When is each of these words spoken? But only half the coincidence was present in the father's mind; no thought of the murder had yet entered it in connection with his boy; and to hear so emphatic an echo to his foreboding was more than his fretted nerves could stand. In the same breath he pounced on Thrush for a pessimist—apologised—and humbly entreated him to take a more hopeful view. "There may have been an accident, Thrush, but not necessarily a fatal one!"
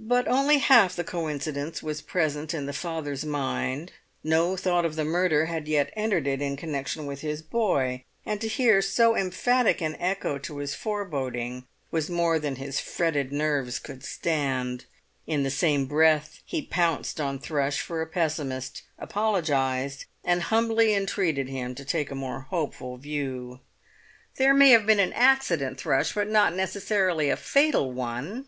But 0.00 0.28
only 0.28 0.58
half 0.58 0.94
the 0.94 1.02
coincidence 1.02 1.82
was 1.82 2.02
present 2.02 2.54
in 2.54 2.66
the 2.66 2.72
father's 2.72 3.24
mind; 3.24 3.90
no 4.22 4.56
thought 4.56 4.84
of 4.84 4.94
the 4.94 5.04
murder 5.04 5.46
had 5.46 5.66
yet 5.66 5.92
entered 5.96 6.28
it 6.28 6.40
in 6.40 6.56
connection 6.56 7.04
with 7.04 7.22
his 7.22 7.42
boy; 7.42 8.04
and 8.24 8.40
to 8.40 8.46
hear 8.46 8.80
so 8.80 9.16
emphatic 9.16 9.80
an 9.82 9.96
echo 9.96 10.38
to 10.38 10.58
his 10.58 10.72
foreboding 10.72 11.66
was 11.90 12.08
more 12.08 12.38
than 12.38 12.54
his 12.56 12.78
fretted 12.78 13.32
nerves 13.32 13.80
could 13.80 14.04
stand. 14.04 14.84
In 15.26 15.42
the 15.42 15.50
same 15.50 15.86
breath 15.86 16.42
he 16.44 16.62
pounced 16.62 17.20
on 17.20 17.40
Thrush 17.40 17.80
for 17.80 18.00
a 18.00 18.06
pessimist—apologised—and 18.06 20.42
humbly 20.44 20.94
entreated 20.94 21.48
him 21.48 21.74
to 21.74 21.84
take 21.84 22.12
a 22.12 22.14
more 22.14 22.42
hopeful 22.42 22.98
view. 22.98 23.58
"There 24.36 24.54
may 24.54 24.70
have 24.70 24.86
been 24.86 25.00
an 25.00 25.12
accident, 25.14 25.80
Thrush, 25.80 26.12
but 26.14 26.30
not 26.30 26.54
necessarily 26.54 27.30
a 27.30 27.36
fatal 27.36 27.90
one!" 27.92 28.46